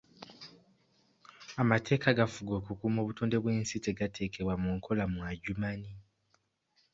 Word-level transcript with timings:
Amateeka 1.61 2.05
agafuga 2.13 2.51
okukuuma 2.59 2.99
obutonde 3.01 3.35
bw'ensi 3.43 3.75
tegateekebwa 3.85 4.53
mu 4.61 4.69
nkola 4.77 5.03
mu 5.13 5.19
Adjumani. 5.29 5.91